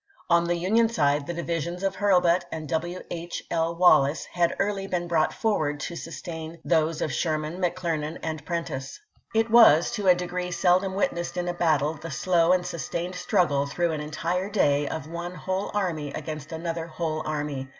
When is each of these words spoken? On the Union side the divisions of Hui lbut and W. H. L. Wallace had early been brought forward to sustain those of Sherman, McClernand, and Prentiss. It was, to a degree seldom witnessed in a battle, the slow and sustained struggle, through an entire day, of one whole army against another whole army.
On 0.31 0.45
the 0.45 0.55
Union 0.55 0.89
side 0.89 1.27
the 1.27 1.33
divisions 1.35 1.83
of 1.83 1.97
Hui 1.97 2.09
lbut 2.09 2.41
and 2.51 2.67
W. 2.67 3.01
H. 3.11 3.43
L. 3.51 3.75
Wallace 3.75 4.25
had 4.25 4.55
early 4.57 4.87
been 4.87 5.07
brought 5.07 5.31
forward 5.31 5.79
to 5.81 5.95
sustain 5.95 6.57
those 6.65 7.03
of 7.03 7.13
Sherman, 7.13 7.61
McClernand, 7.61 8.17
and 8.23 8.43
Prentiss. 8.43 8.99
It 9.35 9.51
was, 9.51 9.91
to 9.91 10.07
a 10.07 10.15
degree 10.15 10.49
seldom 10.49 10.95
witnessed 10.95 11.37
in 11.37 11.47
a 11.47 11.53
battle, 11.53 11.93
the 12.01 12.09
slow 12.09 12.51
and 12.51 12.65
sustained 12.65 13.13
struggle, 13.13 13.67
through 13.67 13.91
an 13.91 14.01
entire 14.01 14.49
day, 14.49 14.87
of 14.87 15.05
one 15.07 15.35
whole 15.35 15.69
army 15.75 16.11
against 16.13 16.51
another 16.51 16.87
whole 16.87 17.21
army. 17.23 17.67